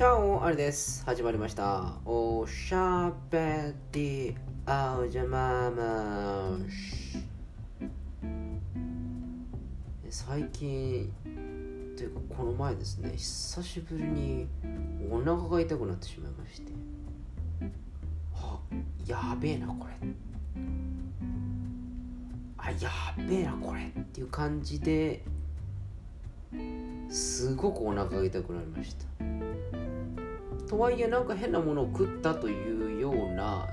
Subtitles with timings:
[0.00, 1.04] チャオあれです。
[1.04, 1.92] 始まりました。
[2.06, 4.34] おしゃべり
[4.64, 7.18] あおじゃままし。
[10.08, 11.12] 最近
[11.98, 14.48] というかこの前ですね久しぶりに
[15.10, 16.72] お腹が痛くなってしまいまして。
[18.36, 18.58] あ
[19.06, 19.92] やべえなこれ。
[22.56, 22.90] あや
[23.28, 25.22] べえなこれっていう感じで
[27.10, 29.19] すごくお腹が痛くなりました。
[30.70, 33.68] とはいえなんか変なものを食ったというような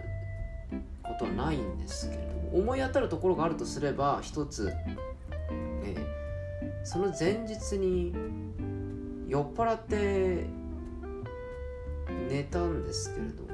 [1.03, 4.73] ことはないんですけれども思い当たるところがあるとすれば一つ、
[5.83, 5.95] え
[6.83, 8.15] その前日に
[9.27, 10.47] 酔っ払って
[12.31, 13.49] 寝たんですけれども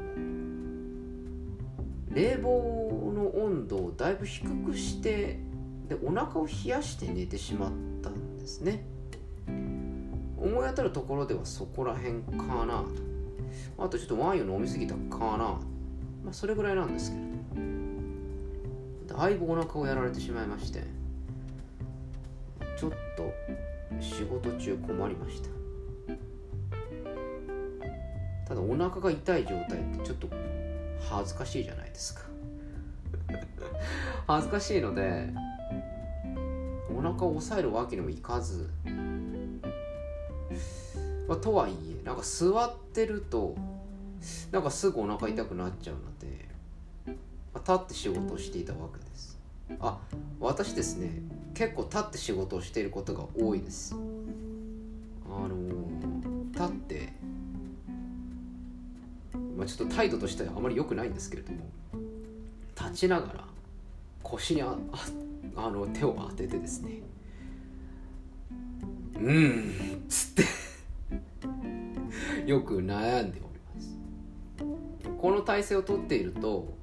[2.12, 5.38] 冷房の温度をだいぶ低くして
[5.90, 8.86] でお腹を冷やして寝てしまったんですね。
[10.38, 13.13] 思い当たるところではそこら辺かなと。
[13.78, 15.60] あとちょっとワインを飲みすぎたかな。
[16.24, 17.24] まあそれぐらいなんですけれ
[19.08, 20.82] どだいぶお腹をやられてしまいまして
[22.80, 23.32] ちょっと
[24.00, 25.50] 仕事中困りました。
[28.48, 30.28] ただお腹が痛い状態ってちょっと
[31.10, 32.22] 恥ずかしいじゃないですか。
[34.28, 35.30] 恥ずかしいので
[36.96, 38.70] お腹を抑えるわけにもいかず、
[41.28, 43.56] まあ、とはいえなんか座ってると
[44.52, 46.48] なんかすぐお腹痛くなっちゃうので、
[47.56, 49.40] 立って仕事をしていたわけです。
[49.80, 50.00] あ
[50.40, 51.10] 私ですね
[51.54, 53.96] 結構立って仕事をしていることが多いです。
[53.96, 57.14] あのー、立って
[59.58, 61.60] まあ、ちょっと態度としてはあまり良くないんですけれども
[62.76, 63.44] 立ちながら
[64.24, 64.76] 腰にあ
[65.56, 67.02] あの手を当ててですね
[69.20, 70.44] うんっつって
[72.46, 73.98] よく悩んでおります。
[75.18, 76.78] この体勢をとっていると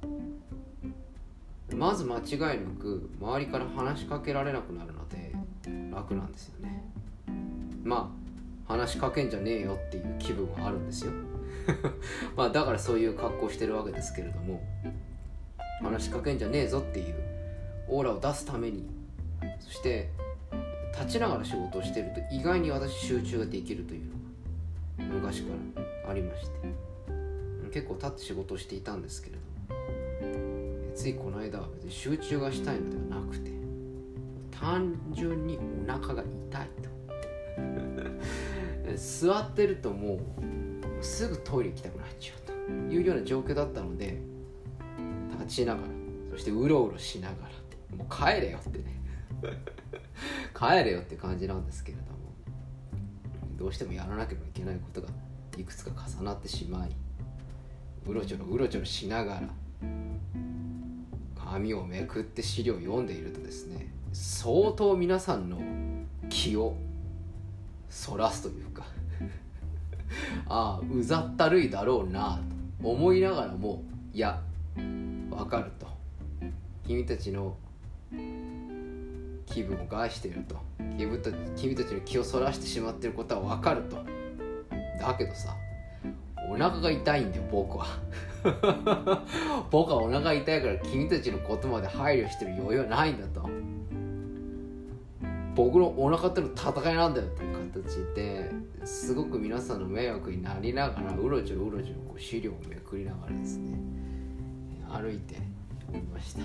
[1.75, 5.33] まず間違いなく周りから話しかけられなくなるので
[5.91, 6.83] 楽なんですよね。
[7.83, 8.11] ま
[8.67, 11.11] あ話しかけんじゃねえよっていう気分はあるんですよ。
[12.35, 14.61] まあだからそういう格好してるわけですけれども
[15.81, 17.15] 話しかけんじゃねえぞっていう
[17.87, 18.89] オーラを出すために
[19.59, 20.09] そして
[20.93, 24.20] 立ちながら仕事をしてると意外に私集中ができるというの
[25.13, 25.49] 昔か
[26.05, 26.51] らありまして
[27.71, 33.51] 結構立って仕事をしていたんですけれどもついこの間は別に集中がしたいのではなくて
[34.51, 35.57] 単純に
[35.87, 36.91] お腹が痛いと。
[38.95, 42.51] 座ってるともうすぐトイレ行きたくなっちゃうと。
[42.93, 44.21] いうような状況だったので
[45.39, 45.87] 立ちながら
[46.29, 49.01] そしてうろうろしながらもう帰れよってね。
[50.57, 52.10] 帰れよって感じなんですけれども
[53.61, 55.07] どうしてもやらなければいけないことが
[55.55, 56.89] いくつか重なってしまい
[58.07, 59.41] うろちょろうろちょろしながら
[61.35, 65.59] 紙をめくって資料を読んでいるとですね相当皆さんの
[66.27, 66.75] 気を
[67.87, 68.83] そらすというか
[70.49, 72.41] ああうざったるいだろうな
[72.81, 74.41] と思いながらもいや
[75.29, 75.87] わかると。
[76.87, 77.55] 君たちの
[79.51, 80.55] 気分を害していると。
[80.97, 83.97] 君た君たちの気をそらしてしまっていることはわかると。
[84.99, 85.55] だけどさ
[86.49, 87.85] お腹が痛いんだよ僕は。
[89.69, 93.49] 僕はお腹痛いから君たちのことまで配慮してる余裕はないんだと。
[95.55, 98.51] 僕のお腹っての戦いなんだよっていう形で
[98.85, 103.77] すごく皆さんの迷惑になりながらうろちょろうろちょろこう資料をめくりながらですね
[104.89, 105.35] 歩いて
[105.89, 106.41] おりました。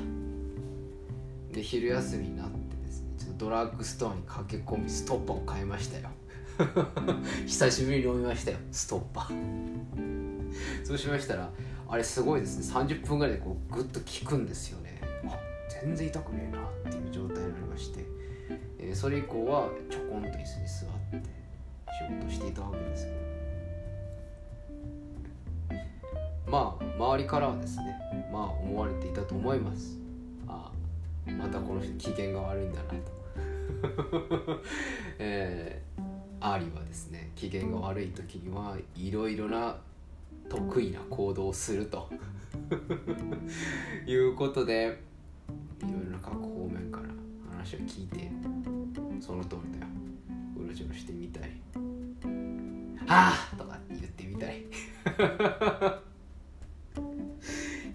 [1.57, 6.11] で昼休みになってですねちょっとドラッグストアに駆け込みストッパーを買いましたよ。
[7.47, 9.35] 久しぶりに飲みましたよストッパー。
[10.85, 11.51] そうしましたら
[11.89, 14.07] あれすごいですね30分ぐらいでこうグッと効
[14.37, 15.01] くんですよね。
[15.25, 15.39] あ
[15.83, 18.05] 全然痛くねえなっていう状態になりまして。
[18.79, 20.91] えー、それ以降はちょこんと椅子に座っ
[21.23, 21.31] て
[21.99, 23.07] 仕事していたわけです。
[23.07, 23.13] け
[25.75, 25.81] ど
[26.53, 27.97] まあ周りからはですね
[28.31, 29.99] まあ思われていたと思います。
[30.47, 30.76] ああ
[31.33, 33.17] またこの人機嫌が悪いんだなと。
[35.19, 36.03] えー、
[36.41, 39.77] アーリはですね機嫌が悪い時にはいろいろな
[40.49, 42.09] 得意な行動をすると。
[44.07, 44.99] いうことで
[45.81, 47.09] いろいろな各方面から
[47.51, 48.31] 話を聞いて
[49.21, 49.93] その通りだよ。
[50.57, 51.53] うろちょろしてみたり
[53.07, 54.67] 「はあ!」とか言ってみたり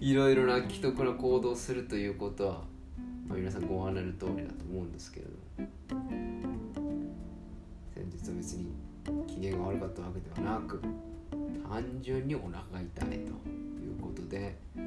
[0.00, 2.64] いろいろな既得な行動をするということは、
[3.32, 5.38] まあ、皆さんご案内の通りだと思うんですけれども。
[7.94, 8.74] 先日は別に
[9.26, 10.82] 機嫌が悪かったわけではなく
[11.66, 13.32] 単純にお腹が痛いという
[14.02, 14.80] ことで、え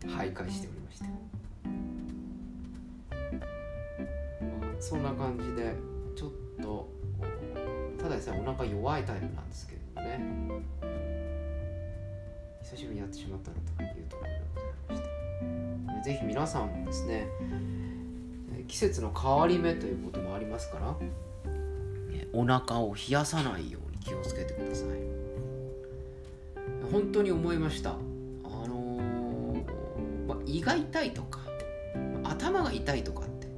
[0.00, 1.10] ー、徘徊しておりました、ま
[4.66, 5.74] あ、そんな感じで
[6.16, 6.30] ちょっ
[6.62, 6.88] と
[7.98, 10.80] ただでさえお腹弱いタイプなんですけれどもね。
[12.62, 13.56] 久しぶりにやってしまったな
[13.92, 14.99] というところでございました
[16.04, 17.28] ぜひ皆さんもですね
[18.68, 20.96] 季節の変わり目ということもありますから
[22.32, 24.88] お腹を冷やさないように気をつけてください。
[26.92, 27.90] 本当に思いました。
[27.90, 27.94] あ
[28.44, 31.40] のー、まあ、胃が痛いとか
[32.24, 33.48] 頭が痛いとかって、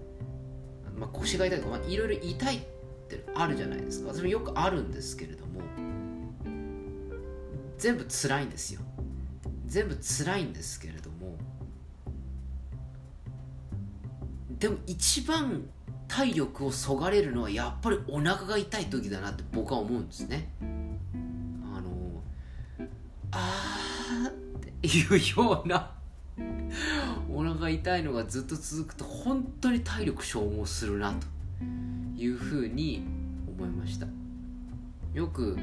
[0.97, 2.61] まあ、腰が痛いとか、まあ、いろいろ痛いっ
[3.09, 4.13] てあるじゃないですか。
[4.13, 5.61] 私もよくあるんですけれども
[7.79, 8.81] 全部辛いんですよ。
[9.67, 10.92] 全部辛いんですけれど
[14.63, 15.61] でも一番
[16.07, 20.53] 体力をそがれるのはやっぱりお腹が痛い時だなって僕は思うんですね。
[21.65, 21.91] あの
[23.33, 25.91] あーっていうような
[27.29, 31.27] お腹痛いのがずっと続くと本当に体力消耗するなと
[32.17, 33.05] いうふうに
[33.59, 34.07] 思いました。
[35.13, 35.59] よく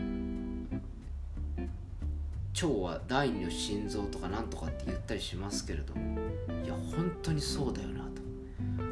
[2.54, 6.20] 腸は第二の心臓とかなんとかって言ったりしますけれども
[6.66, 8.89] いや本当にそうだよなと。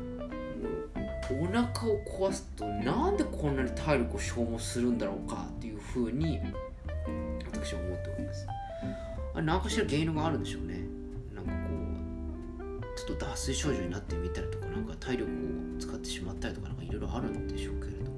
[1.30, 6.40] お腹を壊すとなんでこんなに体力を消耗するんだろうかっていうふうに
[7.52, 8.48] 私は思っております。
[9.36, 10.80] 何かしら原因があるんでしょうね。
[11.36, 11.58] なんかこ
[12.94, 18.18] うちょっと脱水症状になってみたりとかなんか体力を使ってしまったりとかなんかいろいろあるんでしょうけれども。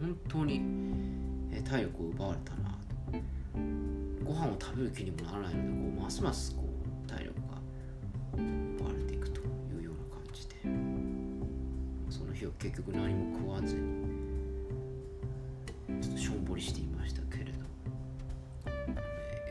[0.00, 0.60] 本当に
[1.68, 2.76] 体力を奪われたなと。
[4.24, 6.56] ご飯を食べる気にもならないのでこうますます
[12.42, 13.80] 日は結局何も食わずに
[16.00, 17.52] ちょっとしょんぼりしていましたけれど。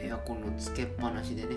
[0.01, 1.55] エアコンのつけっぱなしでね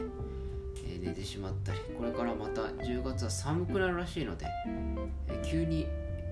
[1.01, 4.47] 寝てしまったりこれからまた10月は寒くなるらしいので
[5.45, 5.87] 急に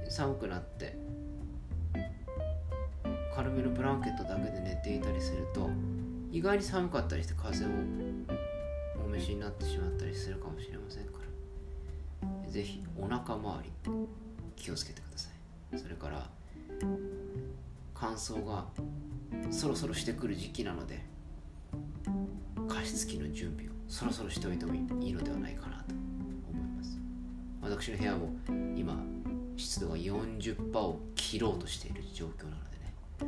[0.08, 0.96] 寒くなって
[3.34, 5.70] 軽めのブランケットだけで寝ていたりすると
[6.30, 11.12] 意外に寒かったりして風邪をお召しになってしまったりするかもしれませんか
[12.22, 13.70] ら是非お腹周り
[14.62, 15.28] 気をつけてくださ
[15.74, 15.78] い。
[15.78, 16.30] それから
[17.94, 18.66] 乾燥が
[19.50, 21.04] そろそろしてくる時期なので
[22.68, 25.94] 加湿器の準備をそろそろしておいてもいいのではないかなと
[26.48, 26.96] 思います。
[27.60, 28.30] 私の部屋も
[28.76, 29.02] 今
[29.56, 33.26] 湿度が40%を切ろうとしている状況なので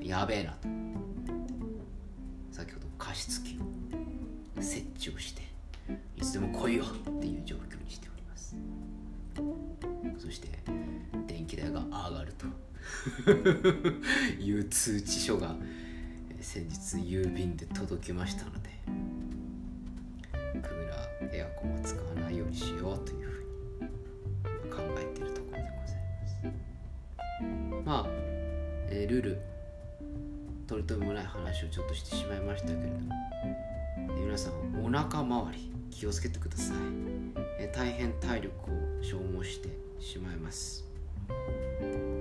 [0.00, 0.68] ねやべえなと。
[2.50, 3.58] 先ほど加湿器
[4.58, 5.42] を設置をして
[6.16, 6.86] いつでも来いよっ
[7.20, 8.56] ていう状況にしております。
[10.18, 10.48] そして
[11.26, 12.46] 電気代が上がると。
[14.40, 15.56] いう通知書が
[16.40, 18.70] 先日郵便で届きましたので
[20.32, 23.40] クーラーエアコンを使わないようにしようというふ
[23.80, 26.36] うに考えているところでございます。
[27.86, 28.06] まあ、
[28.90, 29.40] えー、ルール
[30.66, 33.14] 取り留めもない話をちょっとしてしまいましたけれども、
[33.96, 36.76] 皆さんお腹周り気をつけてください、
[37.58, 39.68] え大変体力を消耗して
[40.00, 40.84] しまいます。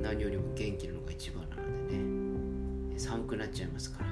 [0.01, 2.99] 何よりも元気なのが一番なのでね。
[2.99, 4.09] 寒くなっちゃいますから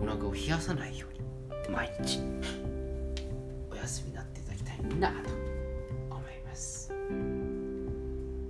[0.00, 2.20] お腹を冷やさないように毎日
[3.70, 5.30] お休みになっていただきたいなと
[6.10, 6.92] 思います。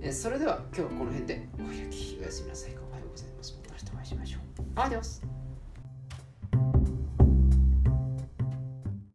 [0.01, 2.17] えそれでは今日はこの辺でお開き。
[2.19, 2.77] おやすみなさい。
[4.77, 5.36] Adiós.